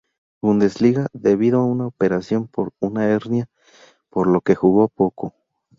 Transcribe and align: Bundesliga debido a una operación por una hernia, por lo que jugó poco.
Bundesliga 0.41 1.05
debido 1.13 1.59
a 1.59 1.63
una 1.65 1.85
operación 1.85 2.47
por 2.47 2.73
una 2.79 3.05
hernia, 3.07 3.47
por 4.09 4.25
lo 4.25 4.41
que 4.41 4.55
jugó 4.55 4.87
poco. 4.87 5.35